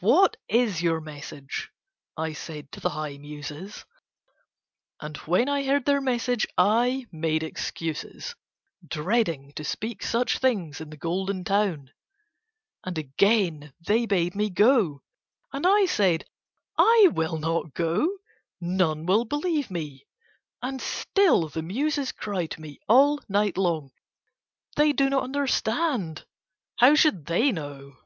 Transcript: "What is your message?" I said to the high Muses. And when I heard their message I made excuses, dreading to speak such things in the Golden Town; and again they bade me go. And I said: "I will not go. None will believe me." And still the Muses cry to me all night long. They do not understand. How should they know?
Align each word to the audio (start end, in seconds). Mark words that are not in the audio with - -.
"What 0.00 0.36
is 0.46 0.82
your 0.82 1.00
message?" 1.00 1.70
I 2.18 2.34
said 2.34 2.70
to 2.72 2.80
the 2.80 2.90
high 2.90 3.16
Muses. 3.16 3.86
And 5.00 5.16
when 5.24 5.48
I 5.48 5.64
heard 5.64 5.86
their 5.86 6.02
message 6.02 6.46
I 6.58 7.06
made 7.10 7.42
excuses, 7.42 8.34
dreading 8.86 9.54
to 9.54 9.64
speak 9.64 10.02
such 10.02 10.36
things 10.36 10.82
in 10.82 10.90
the 10.90 10.98
Golden 10.98 11.44
Town; 11.44 11.92
and 12.84 12.98
again 12.98 13.72
they 13.86 14.04
bade 14.04 14.34
me 14.34 14.50
go. 14.50 15.02
And 15.50 15.66
I 15.66 15.86
said: 15.86 16.26
"I 16.76 17.08
will 17.12 17.38
not 17.38 17.72
go. 17.72 18.18
None 18.60 19.06
will 19.06 19.24
believe 19.24 19.70
me." 19.70 20.06
And 20.60 20.82
still 20.82 21.48
the 21.48 21.62
Muses 21.62 22.12
cry 22.12 22.44
to 22.44 22.60
me 22.60 22.80
all 22.86 23.20
night 23.30 23.56
long. 23.56 23.92
They 24.76 24.92
do 24.92 25.08
not 25.08 25.22
understand. 25.22 26.26
How 26.80 26.96
should 26.96 27.24
they 27.24 27.50
know? 27.50 27.96